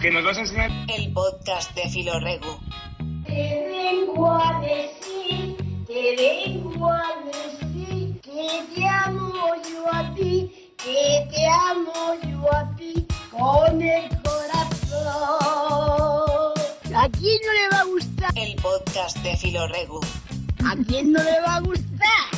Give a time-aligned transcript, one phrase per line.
[0.00, 2.58] que nos vas a enseñar El podcast de Filoregu.
[3.26, 5.56] Te vengo a decir,
[5.86, 12.74] te vengo a decir que te amo yo a ti, que te amo yo a
[12.76, 14.94] ti con el corazón.
[16.94, 18.30] ¿A quién no le va a gustar?
[18.36, 20.00] El podcast de Filoregu.
[20.64, 22.30] ¿A quién no le va a gustar?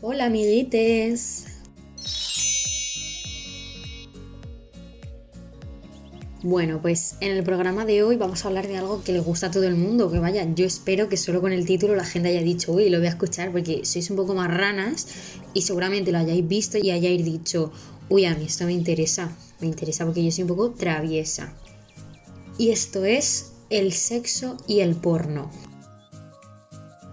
[0.00, 1.45] Hola amiguites.
[6.48, 9.48] Bueno, pues en el programa de hoy vamos a hablar de algo que le gusta
[9.48, 12.28] a todo el mundo, que vaya, yo espero que solo con el título la gente
[12.28, 15.08] haya dicho, uy, lo voy a escuchar porque sois un poco más ranas
[15.54, 17.72] y seguramente lo hayáis visto y hayáis dicho,
[18.08, 21.52] uy, a mí esto me interesa, me interesa porque yo soy un poco traviesa.
[22.58, 25.50] Y esto es el sexo y el porno.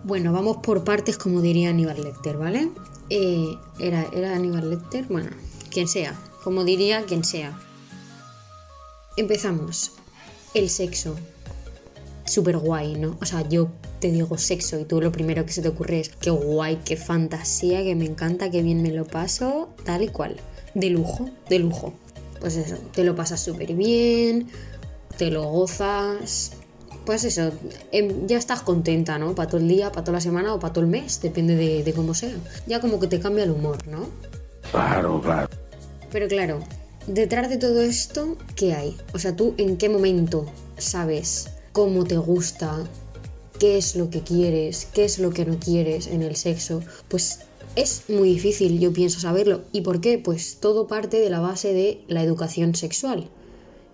[0.03, 2.69] Bueno, vamos por partes como diría Aníbal Lecter, ¿vale?
[3.09, 3.47] Eh,
[3.79, 5.05] ¿era, ¿Era Aníbal Lecter?
[5.05, 5.31] Bueno,
[5.71, 7.59] quien sea, como diría quien sea.
[9.15, 9.91] Empezamos.
[10.55, 11.15] El sexo.
[12.25, 13.17] Súper guay, ¿no?
[13.21, 16.09] O sea, yo te digo sexo y tú lo primero que se te ocurre es
[16.09, 20.37] qué guay, qué fantasía, que me encanta, qué bien me lo paso, tal y cual.
[20.73, 21.93] De lujo, de lujo.
[22.39, 24.49] Pues eso, te lo pasas súper bien,
[25.17, 26.53] te lo gozas.
[27.05, 27.51] Pues eso,
[27.91, 29.35] em, ya estás contenta, ¿no?
[29.35, 31.83] Para todo el día, para toda la semana o para todo el mes, depende de,
[31.83, 32.33] de cómo sea.
[32.65, 34.07] Ya como que te cambia el humor, ¿no?
[34.71, 35.49] Claro, claro.
[36.11, 36.59] Pero claro,
[37.07, 38.97] detrás de todo esto, ¿qué hay?
[39.13, 40.45] O sea, tú en qué momento
[40.77, 42.87] sabes cómo te gusta,
[43.59, 47.39] qué es lo que quieres, qué es lo que no quieres en el sexo, pues
[47.75, 49.61] es muy difícil, yo pienso saberlo.
[49.71, 50.19] ¿Y por qué?
[50.19, 53.29] Pues todo parte de la base de la educación sexual.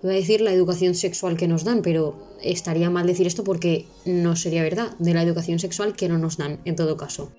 [0.03, 3.85] Iba a decir la educación sexual que nos dan, pero estaría mal decir esto porque
[4.05, 7.31] no sería verdad, de la educación sexual que no nos dan, en todo caso.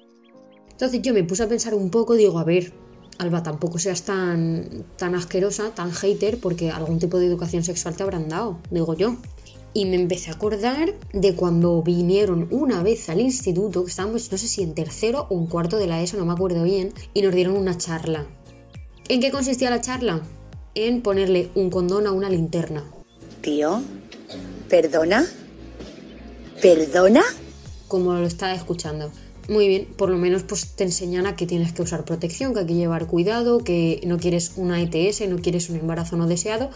[0.71, 2.73] Entonces yo me puse a pensar un poco, digo, a ver,
[3.21, 8.03] Alba, tampoco seas tan, tan asquerosa, tan hater, porque algún tipo de educación sexual te
[8.03, 9.17] habrán dado, digo yo.
[9.73, 14.39] Y me empecé a acordar de cuando vinieron una vez al instituto, que estábamos, no
[14.39, 17.23] sé si en tercero o en cuarto de la ESO, no me acuerdo bien, y
[17.23, 18.27] nos dieron una charla.
[19.09, 20.23] ¿En qué consistía la charla?
[20.75, 22.85] En ponerle un condón a una linterna.
[23.43, 23.83] Tío,
[24.69, 25.27] ¿perdona?
[26.63, 27.23] ¿Perdona?
[27.91, 29.11] como lo estaba escuchando.
[29.51, 32.61] Muy bien, por lo menos pues te enseñan a que tienes que usar protección, que
[32.61, 36.71] hay que llevar cuidado, que no quieres una ETS, no quieres un embarazo no deseado.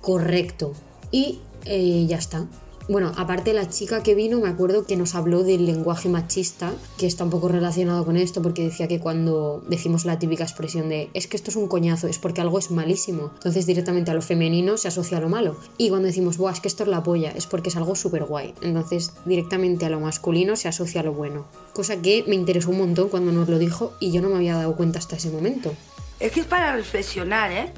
[0.00, 0.72] Correcto.
[1.12, 2.48] Y eh, ya está.
[2.88, 7.06] Bueno, aparte la chica que vino, me acuerdo que nos habló del lenguaje machista, que
[7.06, 11.10] está un poco relacionado con esto, porque decía que cuando decimos la típica expresión de
[11.12, 13.30] es que esto es un coñazo, es porque algo es malísimo.
[13.34, 15.54] Entonces directamente a lo femenino se asocia a lo malo.
[15.76, 18.24] Y cuando decimos, Buah, es que esto es la polla, es porque es algo súper
[18.24, 18.54] guay.
[18.62, 21.44] Entonces directamente a lo masculino se asocia a lo bueno.
[21.74, 24.56] Cosa que me interesó un montón cuando nos lo dijo y yo no me había
[24.56, 25.74] dado cuenta hasta ese momento.
[26.20, 27.70] Es que es para reflexionar, ¿eh?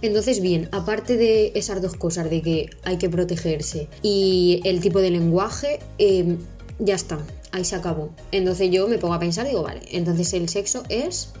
[0.00, 5.00] Entonces, bien, aparte de esas dos cosas, de que hay que protegerse y el tipo
[5.00, 6.36] de lenguaje, eh,
[6.78, 7.18] ya está,
[7.52, 8.10] ahí se acabó.
[8.30, 11.32] Entonces yo me pongo a pensar digo, vale, entonces el sexo es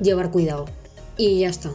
[0.00, 0.66] llevar cuidado.
[1.16, 1.70] Y ya está.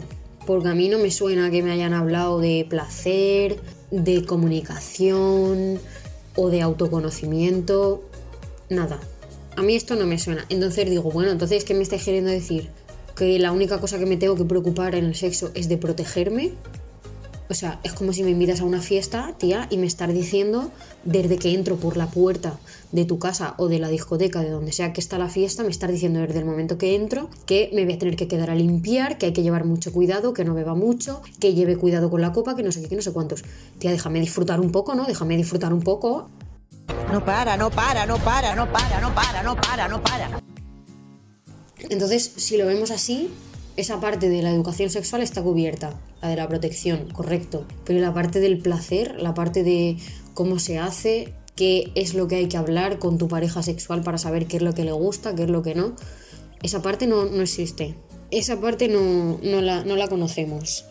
[0.46, 3.58] Porque a mí no me suena que me hayan hablado de placer,
[3.92, 5.80] de comunicación
[6.36, 8.04] o de autoconocimiento.
[8.70, 9.00] Nada.
[9.56, 10.46] A mí esto no me suena.
[10.50, 12.70] Entonces digo, bueno, entonces, ¿qué me estáis queriendo decir?
[13.18, 16.52] Que la única cosa que me tengo que preocupar en el sexo es de protegerme.
[17.50, 20.70] O sea, es como si me invitas a una fiesta, tía, y me estás diciendo
[21.06, 22.60] desde que entro por la puerta
[22.92, 25.70] de tu casa o de la discoteca, de donde sea que está la fiesta, me
[25.70, 28.56] estás diciendo desde el momento que entro que me voy a tener que quedar a
[28.56, 32.22] limpiar, que hay que llevar mucho cuidado, que no beba mucho, que lleve cuidado con
[32.22, 33.46] la copa, que no sé qué, que no sé cuántos.
[33.80, 35.06] Tía, déjame disfrutar un poco, ¿no?
[35.06, 36.30] Déjame disfrutar un poco.
[37.14, 40.47] No para, no para, no para, no para, no para, no para, no para.
[41.90, 43.30] Entonces, si lo vemos así,
[43.76, 47.66] esa parte de la educación sexual está cubierta, la de la protección, correcto.
[47.86, 49.98] Pero la parte del placer, la parte de
[50.34, 54.18] cómo se hace, qué es lo que hay que hablar con tu pareja sexual para
[54.18, 55.96] saber qué es lo que le gusta, qué es lo que no,
[56.64, 57.96] esa parte no, no existe.
[58.32, 60.86] Esa parte no, no, la, no la conocemos.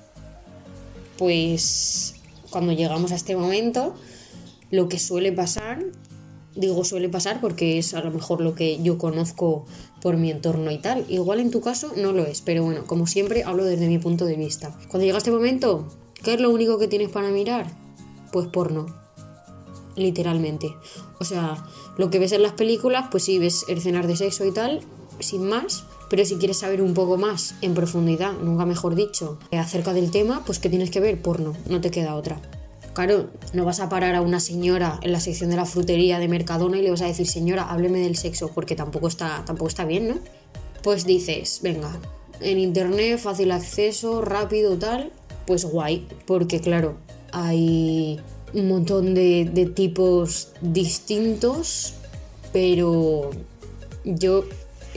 [1.18, 2.14] Pues
[2.50, 3.94] cuando llegamos a este momento,
[4.70, 5.84] lo que suele pasar
[6.56, 9.66] digo suele pasar porque es a lo mejor lo que yo conozco
[10.06, 11.04] por mi entorno y tal.
[11.08, 14.24] Igual en tu caso no lo es, pero bueno, como siempre hablo desde mi punto
[14.24, 14.72] de vista.
[14.86, 15.88] Cuando llega este momento,
[16.22, 17.66] ¿qué es lo único que tienes para mirar?
[18.30, 18.86] Pues porno.
[19.96, 20.72] Literalmente.
[21.18, 21.66] O sea,
[21.98, 24.80] lo que ves en las películas, pues sí, ves escenas de sexo y tal,
[25.18, 25.82] sin más.
[26.08, 30.44] Pero si quieres saber un poco más en profundidad, nunca mejor dicho, acerca del tema,
[30.46, 32.40] pues que tienes que ver porno, no te queda otra.
[32.96, 36.28] Claro, no vas a parar a una señora en la sección de la frutería de
[36.28, 39.84] Mercadona y le vas a decir, señora, hábleme del sexo, porque tampoco está, tampoco está
[39.84, 40.14] bien, ¿no?
[40.82, 42.00] Pues dices, venga,
[42.40, 45.12] en internet, fácil acceso, rápido, tal,
[45.46, 46.96] pues guay, porque claro,
[47.32, 48.18] hay
[48.54, 51.96] un montón de, de tipos distintos,
[52.50, 53.28] pero
[54.06, 54.46] yo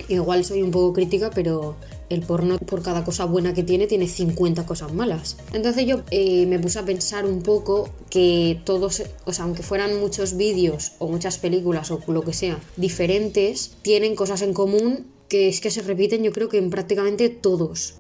[0.07, 1.75] igual soy un poco crítica, pero
[2.09, 5.37] el porno por cada cosa buena que tiene tiene 50 cosas malas.
[5.53, 9.99] Entonces yo eh, me puse a pensar un poco que todos, o sea, aunque fueran
[9.99, 15.47] muchos vídeos o muchas películas o lo que sea diferentes, tienen cosas en común que
[15.47, 17.95] es que se repiten yo creo que en prácticamente todos.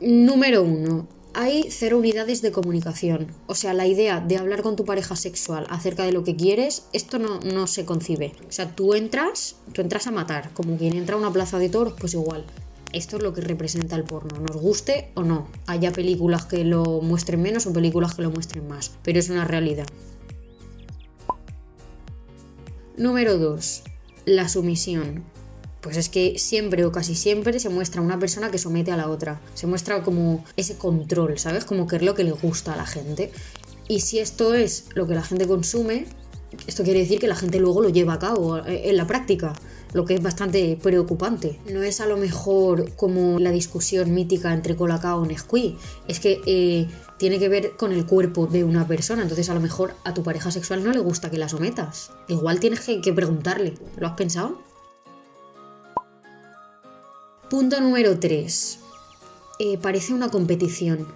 [0.00, 3.26] Número 1 hay cero unidades de comunicación.
[3.46, 6.86] O sea, la idea de hablar con tu pareja sexual acerca de lo que quieres,
[6.94, 8.32] esto no, no, se concibe.
[8.48, 11.68] O sea, tú entras, tú entras a matar, como quien entra a una plaza de
[11.68, 12.46] toros, pues igual.
[12.94, 15.46] Esto es lo que representa el porno, nos guste o no.
[15.66, 19.44] Haya películas que lo muestren menos o películas que lo muestren más, pero es una
[19.44, 19.86] realidad.
[22.96, 23.82] Número 2.
[24.24, 25.22] La sumisión
[25.80, 29.08] pues es que siempre o casi siempre se muestra una persona que somete a la
[29.08, 29.40] otra.
[29.54, 31.64] Se muestra como ese control, ¿sabes?
[31.64, 33.30] Como que es lo que le gusta a la gente.
[33.88, 36.06] Y si esto es lo que la gente consume,
[36.66, 39.52] esto quiere decir que la gente luego lo lleva a cabo eh, en la práctica,
[39.92, 41.60] lo que es bastante preocupante.
[41.72, 46.40] No es a lo mejor como la discusión mítica entre Colacao y Nesquik, es que
[46.46, 46.88] eh,
[47.18, 50.22] tiene que ver con el cuerpo de una persona, entonces a lo mejor a tu
[50.22, 52.10] pareja sexual no le gusta que la sometas.
[52.28, 54.65] Igual tienes que preguntarle, ¿lo has pensado?
[57.48, 58.78] Punto número 3.
[59.60, 61.06] Eh, parece una competición.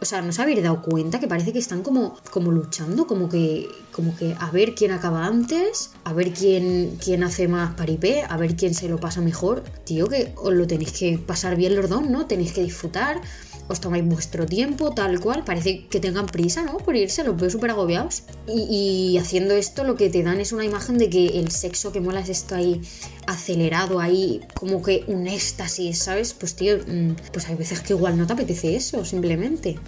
[0.00, 3.08] O sea, ¿no os habéis dado cuenta que parece que están como, como luchando?
[3.08, 7.74] Como que, como que a ver quién acaba antes, a ver quién, quién hace más
[7.74, 9.64] paripé, a ver quién se lo pasa mejor.
[9.84, 12.26] Tío, que os lo tenéis que pasar bien los dos, ¿no?
[12.26, 13.20] Tenéis que disfrutar,
[13.68, 15.44] os tomáis vuestro tiempo, tal cual.
[15.44, 16.78] Parece que tengan prisa, ¿no?
[16.78, 18.24] Por irse, los veo súper agobiados.
[18.46, 22.00] Y, haciendo esto lo que te dan es una imagen de que el sexo que
[22.00, 22.80] mola es esto ahí
[23.26, 26.34] acelerado, ahí como que un éxtasis, ¿sabes?
[26.34, 29.78] Pues tío, mm, pues hay veces que igual no te apetece eso, simplemente.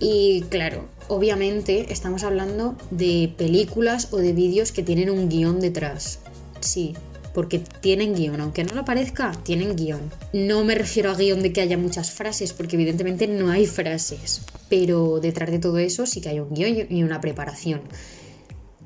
[0.00, 6.20] Y claro, obviamente estamos hablando de películas o de vídeos que tienen un guion detrás.
[6.60, 6.94] Sí,
[7.34, 10.00] porque tienen guion, aunque no lo parezca, tienen guion.
[10.32, 14.42] No me refiero a guion de que haya muchas frases, porque evidentemente no hay frases,
[14.68, 17.82] pero detrás de todo eso sí que hay un guion y una preparación.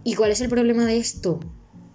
[0.05, 1.41] ¿Y cuál es el problema de esto?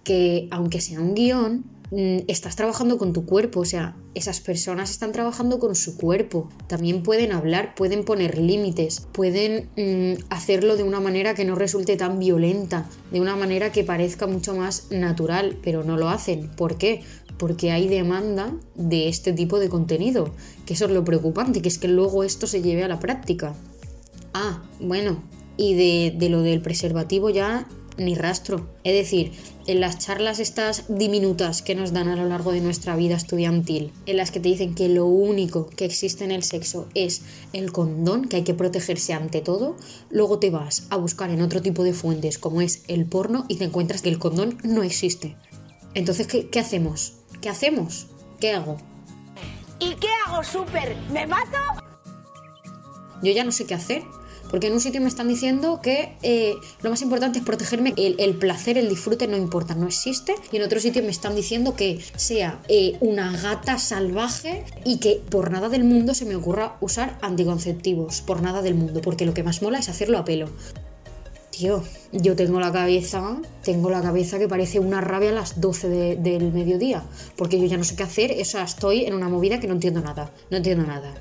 [0.03, 5.11] Que aunque sea un guion, estás trabajando con tu cuerpo, o sea, esas personas están
[5.11, 6.49] trabajando con su cuerpo.
[6.67, 11.97] También pueden hablar, pueden poner límites, pueden mm, hacerlo de una manera que no resulte
[11.97, 16.49] tan violenta, de una manera que parezca mucho más natural, pero no lo hacen.
[16.55, 17.01] ¿Por qué?
[17.37, 20.33] Porque hay demanda de este tipo de contenido,
[20.65, 23.55] que eso es lo preocupante, que es que luego esto se lleve a la práctica.
[24.33, 25.23] Ah, bueno,
[25.57, 25.73] y
[26.11, 27.67] de lo del preservativo ya
[27.99, 28.69] ni rastro.
[28.83, 29.31] Es decir,
[29.67, 33.91] en las charlas estas diminutas que nos dan a lo largo de nuestra vida estudiantil,
[34.05, 37.21] en las que te dicen que lo único que existe en el sexo es
[37.53, 39.75] el condón, que hay que protegerse ante todo,
[40.09, 43.55] luego te vas a buscar en otro tipo de fuentes como es el porno y
[43.55, 45.35] te encuentras que el condón no existe.
[45.93, 47.13] Entonces, ¿qué, qué hacemos?
[47.41, 48.07] ¿Qué hacemos?
[48.39, 48.77] ¿Qué hago?
[49.79, 50.95] ¿Y qué hago, súper?
[51.11, 51.57] ¿Me mato?
[53.21, 54.03] Yo ya no sé qué hacer.
[54.49, 58.35] Porque en un sitio me están diciendo que eh, lo más importante es protegerme, el,
[58.35, 60.35] placer, el disfrute no importa, no existe.
[60.51, 65.21] Y en otro sitio me están diciendo que sea eh, una gata salvaje y que
[65.29, 69.33] por nada del mundo se me ocurra usar anticonceptivos, por nada del mundo, porque lo
[69.33, 70.49] que más mola es hacerlo a pelo.
[71.51, 71.83] Tío,
[72.13, 76.53] yo tengo la cabeza, tengo la cabeza que parece una rabia a las 12 del
[76.53, 77.03] mediodía,
[77.35, 79.73] porque yo ya no sé qué hacer, o sea, estoy en una movida que no
[79.73, 81.13] entiendo nada, no entiendo nada.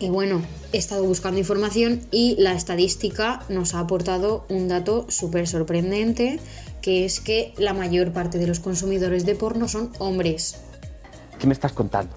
[0.00, 5.48] Y bueno, he estado buscando información y la estadística nos ha aportado un dato súper
[5.48, 6.38] sorprendente,
[6.82, 10.56] que es que la mayor parte de los consumidores de porno son hombres.
[11.40, 12.14] ¿Qué me estás contando?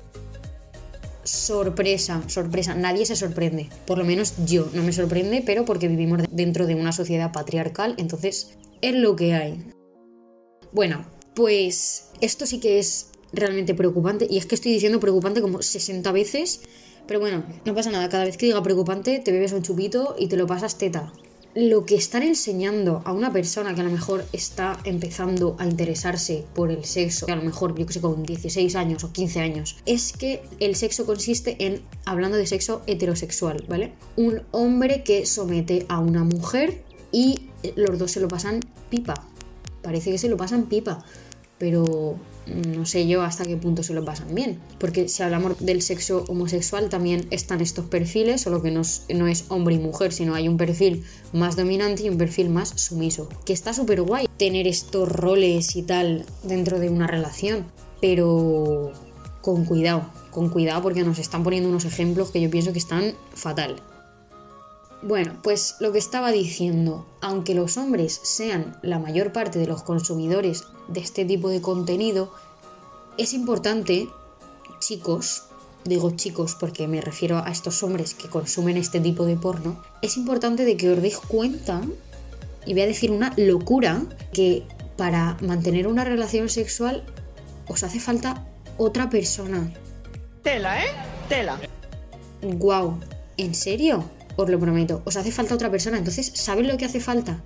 [1.24, 3.70] Sorpresa, sorpresa, nadie se sorprende.
[3.88, 7.96] Por lo menos yo no me sorprende, pero porque vivimos dentro de una sociedad patriarcal,
[7.98, 9.72] entonces es lo que hay.
[10.72, 15.62] Bueno, pues esto sí que es realmente preocupante, y es que estoy diciendo preocupante como
[15.62, 16.62] 60 veces
[17.12, 20.28] pero bueno, no pasa nada, cada vez que diga preocupante te bebes un chupito y
[20.28, 21.12] te lo pasas teta.
[21.54, 26.46] Lo que están enseñando a una persona que a lo mejor está empezando a interesarse
[26.56, 29.42] por el sexo, que a lo mejor yo que sé con 16 años o 15
[29.42, 33.92] años, es que el sexo consiste en, hablando de sexo heterosexual, ¿vale?
[34.16, 39.16] Un hombre que somete a una mujer y los dos se lo pasan pipa.
[39.82, 41.04] Parece que se lo pasan pipa
[41.62, 42.16] pero
[42.48, 44.60] no sé yo hasta qué punto se lo pasan bien.
[44.80, 49.28] Porque si hablamos del sexo homosexual también están estos perfiles, solo que no es, no
[49.28, 53.30] es hombre y mujer, sino hay un perfil más dominante y un perfil más sumiso.
[53.46, 57.66] Que está súper guay tener estos roles y tal dentro de una relación,
[58.00, 58.92] pero
[59.42, 60.10] con cuidado.
[60.32, 63.82] con cuidado porque nos están poniendo unos ejemplos que yo pienso que están fatal.
[65.04, 69.82] Bueno, pues lo que estaba diciendo, aunque los hombres sean la mayor parte de los
[69.82, 72.32] consumidores de este tipo de contenido,
[73.18, 74.08] es importante,
[74.80, 75.46] chicos,
[75.86, 80.18] digo chicos porque me refiero a estos hombres que consumen este tipo de porno, es
[80.18, 81.82] importante de que os deis cuenta,
[82.68, 84.04] y voy a decir una locura,
[84.34, 84.68] que
[84.98, 87.04] para mantener una relación sexual
[87.68, 88.46] os hace falta
[88.78, 89.74] otra persona.
[90.44, 90.90] Tela, ¿eh?
[91.28, 91.60] Tela.
[92.44, 93.00] Guau,
[93.38, 94.04] ¿en serio?
[94.36, 95.98] Os lo prometo, os hace falta otra persona.
[95.98, 97.42] Entonces, ¿saben lo que hace falta?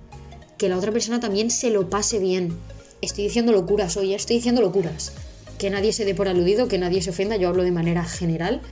[0.58, 2.56] Que la otra persona también se lo pase bien.
[3.02, 5.12] Estoy diciendo locuras hoy, estoy diciendo locuras.
[5.58, 8.62] Que nadie se dé por aludido, que nadie se ofenda, yo hablo de manera general.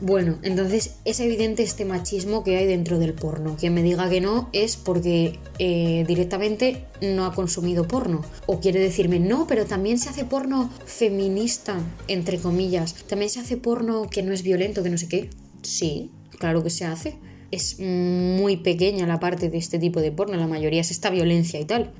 [0.00, 3.56] Bueno, entonces es evidente este machismo que hay dentro del porno.
[3.56, 8.22] Quien me diga que no es porque eh, directamente no ha consumido porno.
[8.46, 11.78] O quiere decirme, no, pero también se hace porno feminista,
[12.08, 12.94] entre comillas.
[13.06, 15.30] También se hace porno que no es violento, que no sé qué.
[15.62, 17.16] Sí, claro que se hace.
[17.54, 21.60] Es muy pequeña la parte de este tipo de porno, la mayoría es esta violencia
[21.60, 21.92] y tal.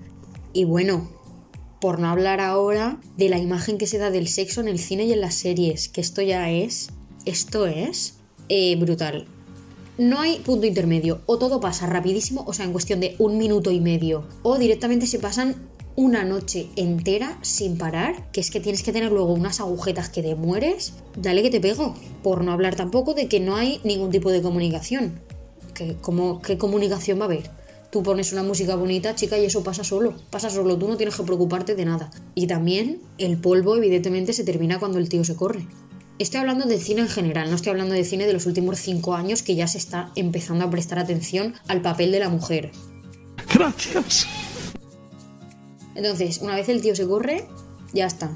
[0.52, 1.08] Y bueno,
[1.80, 5.04] por no hablar ahora de la imagen que se da del sexo en el cine
[5.04, 6.88] y en las series, que esto ya es,
[7.24, 8.14] esto es
[8.48, 9.28] eh, brutal.
[9.96, 13.70] No hay punto intermedio, o todo pasa rapidísimo, o sea, en cuestión de un minuto
[13.70, 15.54] y medio, o directamente se pasan
[15.94, 20.20] una noche entera sin parar, que es que tienes que tener luego unas agujetas que
[20.20, 21.94] te mueres, dale que te pego.
[22.24, 25.20] Por no hablar tampoco de que no hay ningún tipo de comunicación.
[25.74, 27.50] ¿Qué, cómo- ¿Qué comunicación va a haber?
[27.90, 30.14] Tú pones una música bonita, chica, y eso pasa solo.
[30.30, 32.10] Pasa solo, tú no tienes que preocuparte de nada.
[32.34, 35.66] Y también el polvo, evidentemente, se termina cuando el tío se corre.
[36.18, 39.14] Estoy hablando de cine en general, no estoy hablando de cine de los últimos cinco
[39.14, 42.70] años que ya se está empezando a prestar atención al papel de la mujer.
[43.52, 44.26] Gracias.
[45.94, 47.46] Entonces, una vez el tío se corre,
[47.92, 48.34] ya está.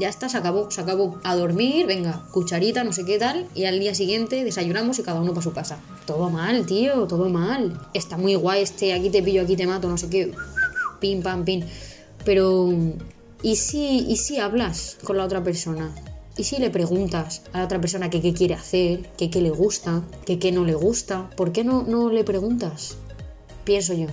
[0.00, 1.20] Ya está, se acabó, se acabó.
[1.24, 3.46] A dormir, venga, cucharita, no sé qué tal.
[3.54, 5.78] Y al día siguiente desayunamos y cada uno para su casa.
[6.06, 7.78] Todo mal, tío, todo mal.
[7.92, 10.32] Está muy guay este, aquí te pillo, aquí te mato, no sé qué.
[11.00, 11.64] Pim, pam, pim.
[12.24, 12.72] Pero,
[13.42, 15.94] ¿y si, ¿y si hablas con la otra persona?
[16.38, 19.50] ¿Y si le preguntas a la otra persona que qué quiere hacer, que qué le
[19.50, 21.28] gusta, que qué no le gusta?
[21.36, 22.96] ¿Por qué no, no le preguntas?
[23.64, 24.06] Pienso yo.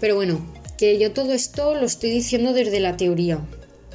[0.00, 0.38] Pero bueno,
[0.76, 3.40] que yo todo esto lo estoy diciendo desde la teoría.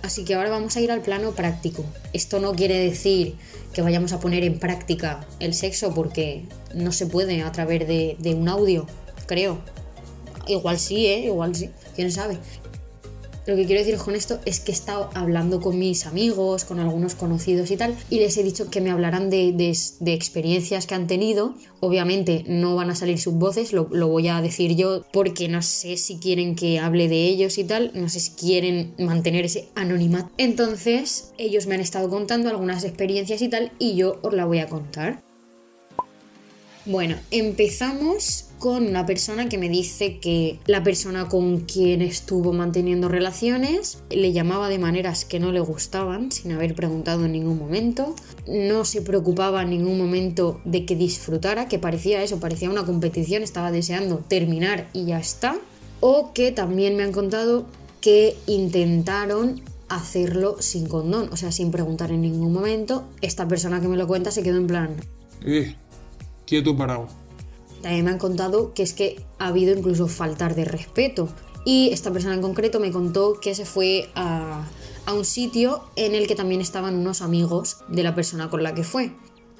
[0.04, 1.86] Así que ahora vamos a ir al plano práctico.
[2.12, 3.36] Esto no quiere decir
[3.74, 6.44] que vayamos a poner en práctica el sexo porque
[6.76, 8.86] no se puede a través de, un audio,
[9.28, 9.60] creo.
[10.46, 11.28] Igual sí, ¿eh?
[11.28, 11.70] Igual sí.
[11.96, 12.38] ¿Quién sabe?
[13.46, 16.80] Lo que quiero decir con esto es que he estado hablando con mis amigos, con
[16.80, 20.88] algunos conocidos y tal, y les he dicho que me hablaran de, de- de experiencias
[20.88, 21.54] que han tenido.
[21.82, 25.62] Obviamente no van a salir sus voces, lo, lo voy a decir yo porque no
[25.62, 29.68] sé si quieren que hable de ellos y tal, no sé si quieren mantener ese
[29.76, 30.30] anonimato.
[30.38, 34.60] Entonces ellos me han estado contando algunas experiencias y tal, y yo os la voy
[34.60, 35.22] a contar.
[36.86, 43.08] Bueno, empezamos con una persona que me dice que la persona con quien estuvo manteniendo
[43.08, 48.16] relaciones le llamaba de maneras que no le gustaban sin haber preguntado en ningún momento,
[48.48, 53.44] no se preocupaba en ningún momento de que disfrutara, que parecía eso, parecía una competición,
[53.44, 55.58] estaba deseando terminar y ya está,
[56.02, 57.66] o que también me han contado
[58.02, 63.06] que intentaron hacerlo sin condón, o sea, sin preguntar en ningún momento.
[63.22, 64.98] Esta persona que me lo cuenta se quedó en plan,
[65.46, 65.76] Eh,
[66.54, 67.08] quieto parado.
[67.82, 71.30] también me han contado que es que ha habido incluso faltar de respeto.
[71.66, 74.68] Y esta persona en concreto me contó que se fue a,
[75.08, 78.76] a un sitio en el que también estaban unos amigos de la persona con la
[78.76, 79.14] que fue.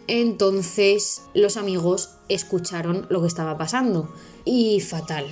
[0.06, 4.14] Entonces los amigos escucharon lo que estaba pasando.
[4.46, 5.26] Y fatal.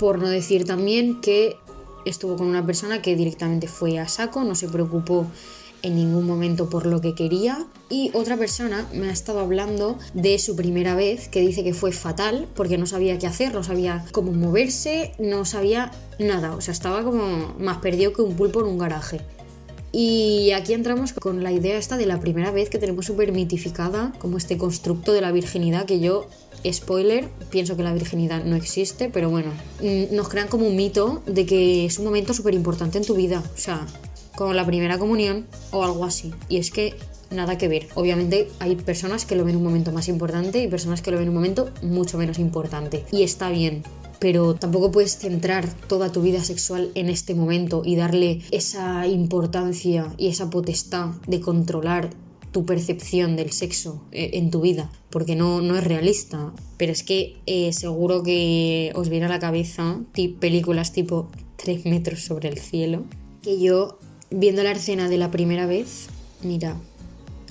[0.00, 1.56] Por no decir también que
[2.04, 5.26] estuvo con una persona que directamente fue a saco, no se preocupó
[5.82, 7.66] en ningún momento por lo que quería.
[7.88, 11.92] Y otra persona me ha estado hablando de su primera vez, que dice que fue
[11.92, 16.54] fatal porque no sabía qué hacer, no sabía cómo moverse, no sabía nada.
[16.54, 19.20] O sea, estaba como más perdido que un pulpo en un garaje.
[19.92, 24.12] Y aquí entramos con la idea esta de la primera vez que tenemos súper mitificada,
[24.18, 26.28] como este constructo de la virginidad que yo,
[26.70, 29.50] spoiler, pienso que la virginidad no existe, pero bueno,
[29.82, 33.14] mm, nos crean como un mito de que es un momento súper importante en tu
[33.14, 33.84] vida, o sea,
[34.40, 36.32] como la primera comunión o algo así.
[36.48, 36.94] Y es que
[37.30, 37.88] nada que ver.
[37.94, 41.28] Obviamente hay personas que lo ven un momento más importante y personas que lo ven
[41.28, 43.04] un momento mucho menos importante.
[43.12, 43.82] Y está bien,
[44.18, 50.06] pero tampoco puedes centrar toda tu vida sexual en este momento y darle esa importancia
[50.16, 52.08] y esa potestad de controlar
[52.50, 56.54] tu percepción del sexo eh, en tu vida, porque no, no es realista.
[56.78, 60.00] Pero es que eh, seguro que os viene a la cabeza
[60.40, 63.04] películas tipo 3 metros sobre el cielo,
[63.42, 63.98] que yo,
[64.30, 66.08] viendo la escena de la primera vez,
[66.42, 66.76] mira,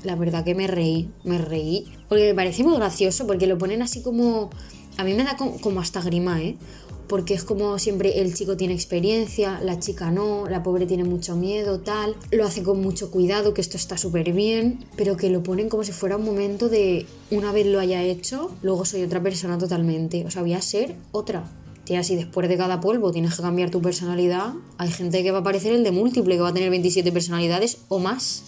[0.03, 1.85] la verdad que me reí, me reí.
[2.07, 4.49] Porque me parece muy gracioso, porque lo ponen así como...
[4.97, 6.57] A mí me da como, como hasta grima, ¿eh?
[7.07, 11.35] Porque es como siempre el chico tiene experiencia, la chica no, la pobre tiene mucho
[11.35, 12.15] miedo, tal.
[12.31, 15.83] Lo hace con mucho cuidado, que esto está súper bien, pero que lo ponen como
[15.83, 20.25] si fuera un momento de una vez lo haya hecho, luego soy otra persona totalmente.
[20.25, 21.49] O sea, voy a ser otra.
[22.03, 25.43] Si después de cada polvo tienes que cambiar tu personalidad, hay gente que va a
[25.43, 28.43] parecer el de múltiple, que va a tener 27 personalidades o más.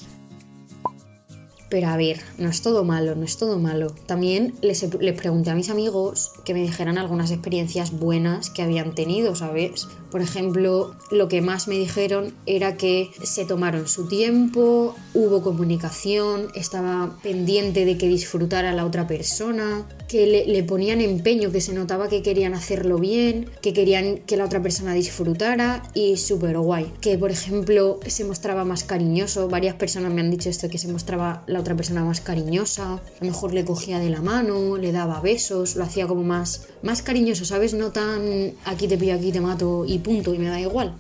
[1.67, 3.87] Pero a ver, no es todo malo, no es todo malo.
[4.05, 8.93] También les, les, pregunté a mis amigos que me dijeran algunas experiencias buenas que habían
[8.93, 9.87] tenido, ¿sabes?
[10.11, 16.49] Por ejemplo, lo que más me dijeron era que se tomaron su tiempo, hubo comunicación,
[16.53, 21.73] estaba pendiente de que disfrutara la otra persona, que le, le ponían empeño, que se
[21.73, 26.91] notaba que querían hacerlo bien, que querían que la otra persona disfrutara y súper guay.
[26.99, 30.91] Que por ejemplo se mostraba más cariñoso, varias personas me han dicho esto, que se
[30.91, 34.91] mostraba la otra persona más cariñosa, a lo mejor le cogía de la mano, le
[34.91, 37.73] daba besos, lo hacía como más, más cariñoso, ¿sabes?
[37.73, 40.95] No tan aquí te pillo, aquí te mato y punto y me da igual.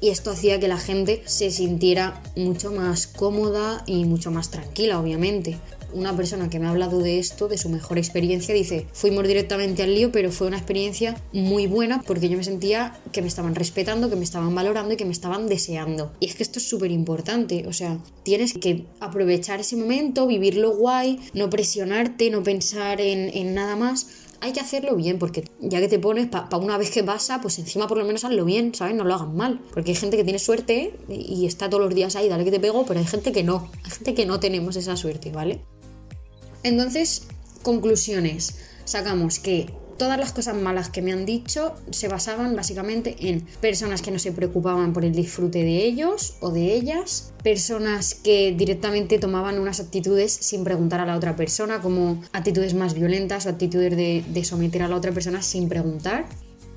[0.00, 4.98] Y esto hacía que la gente se sintiera mucho más cómoda y mucho más tranquila,
[4.98, 5.58] obviamente
[5.92, 9.82] una persona que me ha hablado de esto, de su mejor experiencia, dice, fuimos directamente
[9.82, 13.54] al lío, pero fue una experiencia muy buena porque yo me sentía que me estaban
[13.54, 16.12] respetando, que me estaban valorando y que me estaban deseando.
[16.20, 20.76] Y es que esto es súper importante, o sea, tienes que aprovechar ese momento, vivirlo
[20.76, 24.06] guay, no presionarte, no pensar en, en nada más
[24.40, 27.58] hay que hacerlo bien, porque ya que te pones, para una vez que pasa, pues
[27.58, 28.94] encima por lo menos hazlo bien, ¿sabes?
[28.94, 29.60] No lo hagan mal.
[29.72, 32.60] Porque hay gente que tiene suerte y está todos los días ahí, dale que te
[32.60, 33.70] pego, pero hay gente que no.
[33.84, 35.60] Hay gente que no tenemos esa suerte, ¿vale?
[36.62, 37.26] Entonces,
[37.62, 38.56] conclusiones.
[38.84, 44.00] Sacamos que todas las cosas malas que me han dicho se basaban básicamente en personas
[44.00, 49.18] que no se preocupaban por el disfrute de ellos o de ellas, personas que directamente
[49.18, 53.94] tomaban unas actitudes sin preguntar a la otra persona, como actitudes más violentas o actitudes
[53.94, 56.24] de, de someter a la otra persona sin preguntar,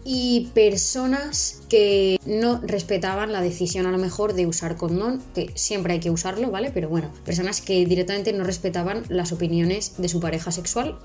[0.04, 5.94] y personas que no respetaban la decisión a lo mejor de usar condón, que siempre
[5.94, 6.72] hay que usarlo, ¿vale?
[6.74, 11.00] Pero bueno, personas que directamente no respetaban las opiniones de su pareja sexual.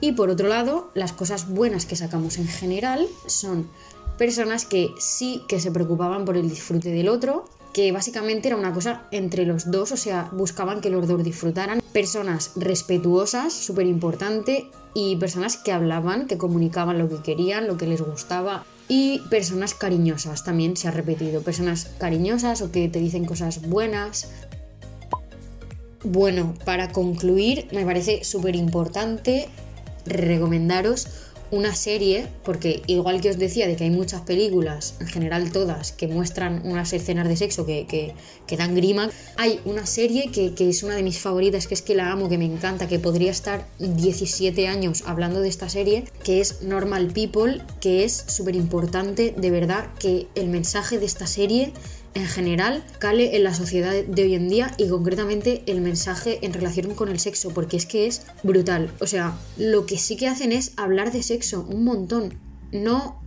[0.00, 3.68] Y por otro lado, las cosas buenas que sacamos en general son
[4.16, 8.72] personas que sí que se preocupaban por el disfrute del otro, que básicamente era una
[8.72, 11.80] cosa entre los dos, o sea, buscaban que los dos disfrutaran.
[11.92, 17.86] Personas respetuosas, súper importante, y personas que hablaban, que comunicaban lo que querían, lo que
[17.86, 18.64] les gustaba.
[18.88, 24.30] Y personas cariñosas, también se ha repetido, personas cariñosas o que te dicen cosas buenas.
[26.02, 29.48] Bueno, para concluir, me parece súper importante
[30.08, 31.06] recomendaros
[31.50, 35.92] una serie, porque igual que os decía de que hay muchas películas, en general todas,
[35.92, 37.86] que muestran unas escenas de sexo que,
[38.46, 41.82] que, dan grima, hay una serie que, que, es una de mis favoritas, que es
[41.82, 46.04] que la amo, que me encanta, que podría estar 17 años hablando de esta serie,
[46.24, 51.26] que es Normal People, que es súper importante, de verdad, que el mensaje de esta
[51.26, 51.72] serie
[52.14, 56.52] en general cale en la sociedad de hoy en día y concretamente el mensaje en
[56.52, 58.90] relación con el sexo, porque es que es brutal.
[59.00, 62.38] O sea, lo que sí que hacen es hablar de sexo un montón,
[62.72, 63.22] no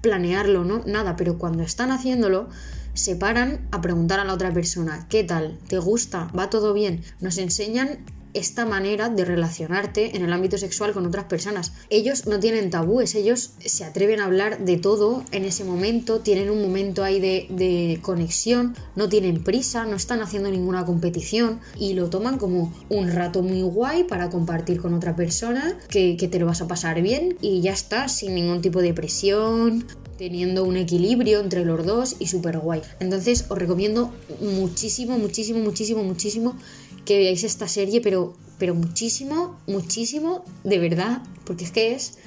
[0.00, 2.48] planearlo, no nada, pero cuando están haciéndolo
[2.94, 5.58] se paran a preguntar a la otra persona, ¿qué tal?
[5.68, 6.30] ¿Te gusta?
[6.38, 7.02] ¿Va todo bien?
[7.20, 7.98] Nos enseñan
[8.34, 11.72] esta manera de relacionarte en el ámbito sexual con otras personas.
[11.88, 16.50] Ellos no tienen tabúes, ellos se atreven a hablar de todo en ese momento, tienen
[16.50, 22.10] un momento ahí de, conexión, no tienen prisa, no están haciendo ninguna competición y lo
[22.10, 26.46] toman como un rato muy guay para compartir con otra persona, que, que te lo
[26.46, 29.86] vas a pasar bien y ya está, sin ningún tipo de presión,
[30.18, 32.82] teniendo un equilibrio entre los dos y súper guay.
[33.00, 36.56] Entonces os recomiendo muchísimo, muchísimo, muchísimo, muchísimo
[37.04, 42.18] que veáis esta serie, pero, pero muchísimo, muchísimo, de verdad, porque es que es,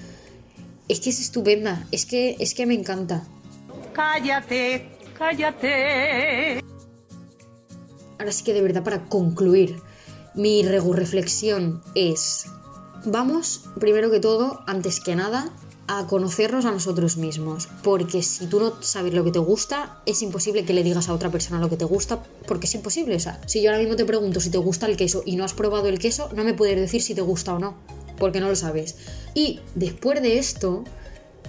[0.88, 3.28] es que es estupenda, es que, es que me encanta.
[3.94, 6.62] Cállate, cállate.
[8.20, 9.78] Ahora sí que de verdad para concluir,
[10.34, 12.46] mi regu reflexión es,
[13.06, 15.52] vamos, primero que todo, antes que nada,
[15.88, 20.22] a conocernos a nosotros mismos, porque si tú no sabes lo que te gusta, es
[20.22, 23.16] imposible que le digas a otra persona lo que te gusta, porque es imposible.
[23.16, 25.46] O sea, si yo ahora mismo te pregunto si te gusta el queso y no
[25.46, 27.78] has probado el queso, no me puedes decir si te gusta o no,
[28.18, 28.96] porque no lo sabes.
[29.34, 30.84] Y después de esto,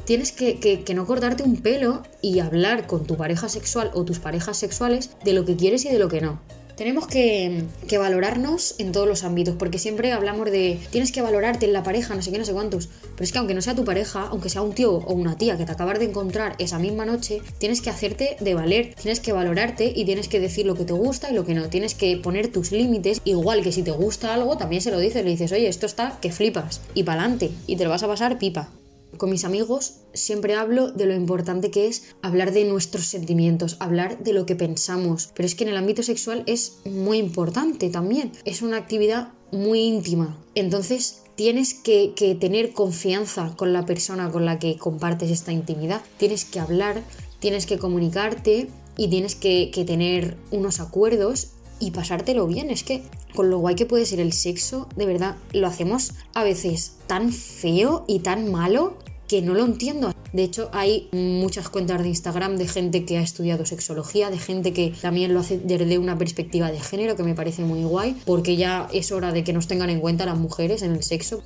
[0.04, 4.20] tienes que, que, no cortarte un pelo y hablar con tu pareja sexual o tus
[4.20, 6.40] parejas sexuales de lo que quieres y de lo que no.
[6.78, 7.64] Tenemos que,
[7.98, 12.14] valorarnos en todos los ámbitos, porque siempre hablamos de tienes que valorarte en la pareja,
[12.14, 12.88] no sé qué, no sé cuántos.
[13.16, 15.58] Pero es que aunque no sea tu pareja, aunque sea un tío o una tía
[15.58, 19.32] que te acabas de encontrar esa misma noche, tienes que hacerte de valer, tienes que
[19.32, 21.68] valorarte y tienes que decir lo que te gusta y lo que no.
[21.68, 25.24] Tienes que poner tus límites, igual que si te gusta algo, también se lo dices,
[25.24, 28.38] le dices, oye, esto está que flipas, y pa'lante, y te lo vas a pasar
[28.38, 28.70] pipa.
[29.16, 34.22] Con mis amigos siempre hablo de lo importante que es hablar de nuestros sentimientos, hablar
[34.22, 38.32] de lo que pensamos, pero es que en el ámbito sexual es muy importante también,
[38.44, 44.58] es una actividad muy íntima, entonces tienes que, tener confianza con la persona con la
[44.58, 47.02] que compartes esta intimidad, tienes que hablar,
[47.38, 52.70] tienes que comunicarte y tienes que tener unos acuerdos y pasártelo bien.
[52.70, 53.02] Es que
[53.34, 57.32] con lo guay que puede ser el sexo, de verdad, lo hacemos a veces tan
[57.32, 58.96] feo y tan malo
[59.28, 60.14] que no lo entiendo.
[60.32, 64.72] De hecho, hay muchas cuentas de Instagram de gente que ha estudiado sexología, de gente
[64.72, 68.56] que también lo hace desde una perspectiva de género, que me parece muy guay, porque
[68.56, 71.42] ya es hora de que nos tengan en cuenta las mujeres en el sexo.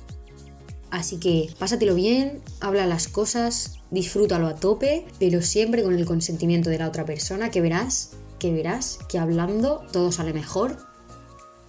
[0.91, 6.69] Así que pásatelo bien, habla las cosas, disfrútalo a tope, pero siempre con el consentimiento
[6.69, 8.11] de la otra persona, que verás,
[8.43, 10.75] que verás que hablando todo sale mejor.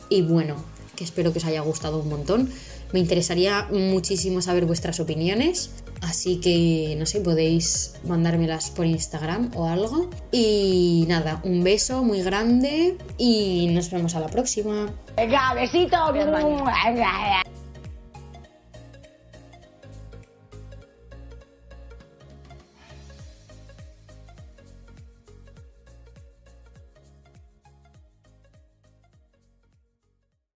[0.08, 0.56] Y bueno,
[0.96, 2.50] que espero que os haya gustado un montón.
[2.92, 9.68] Me interesaría muchísimo saber vuestras opiniones, así que no sé, podéis mandármelas por Instagram o
[9.68, 10.10] algo.
[10.32, 14.92] Y nada, un beso muy grande y nos vemos a la próxima.
[15.16, 15.96] Venga, besito.